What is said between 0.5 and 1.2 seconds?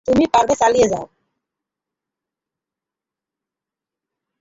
চালিয়ে যাও।